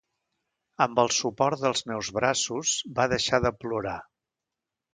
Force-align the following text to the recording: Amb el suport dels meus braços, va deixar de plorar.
Amb 0.85 1.01
el 1.03 1.11
suport 1.17 1.61
dels 1.67 1.85
meus 1.91 2.09
braços, 2.17 2.73
va 3.01 3.07
deixar 3.15 3.43
de 3.47 3.55
plorar. 3.63 3.97